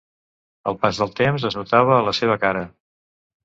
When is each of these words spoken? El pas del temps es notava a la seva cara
El 0.71 0.77
pas 0.85 1.01
del 1.03 1.13
temps 1.21 1.47
es 1.51 1.59
notava 1.61 1.95
a 2.01 2.03
la 2.11 2.17
seva 2.23 2.41
cara 2.49 2.69